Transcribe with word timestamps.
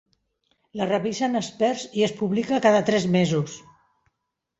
La 0.79 0.85
revisen 0.91 1.39
experts 1.39 1.83
i 1.99 2.05
es 2.07 2.13
publica 2.21 2.59
cada 2.67 2.81
tres 2.87 3.05
mesos. 3.17 3.59